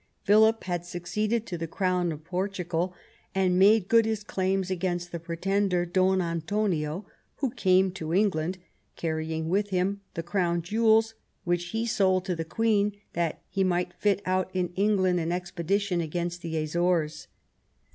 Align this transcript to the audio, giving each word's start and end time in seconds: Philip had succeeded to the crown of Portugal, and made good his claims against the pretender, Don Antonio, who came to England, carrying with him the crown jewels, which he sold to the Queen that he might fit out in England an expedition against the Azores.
Philip 0.23 0.63
had 0.63 0.83
succeeded 0.83 1.45
to 1.45 1.59
the 1.59 1.67
crown 1.67 2.11
of 2.11 2.23
Portugal, 2.23 2.95
and 3.35 3.59
made 3.59 3.87
good 3.87 4.07
his 4.07 4.23
claims 4.23 4.71
against 4.71 5.11
the 5.11 5.19
pretender, 5.19 5.85
Don 5.85 6.23
Antonio, 6.23 7.05
who 7.35 7.51
came 7.51 7.91
to 7.91 8.11
England, 8.11 8.57
carrying 8.95 9.47
with 9.47 9.69
him 9.69 10.01
the 10.15 10.23
crown 10.23 10.63
jewels, 10.63 11.13
which 11.43 11.65
he 11.65 11.85
sold 11.85 12.25
to 12.25 12.35
the 12.35 12.43
Queen 12.43 12.93
that 13.13 13.43
he 13.47 13.63
might 13.63 13.93
fit 13.93 14.23
out 14.25 14.49
in 14.55 14.73
England 14.75 15.19
an 15.19 15.31
expedition 15.31 16.01
against 16.01 16.41
the 16.41 16.57
Azores. 16.57 17.27